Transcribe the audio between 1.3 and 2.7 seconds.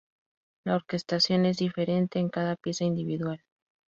es diferente en cada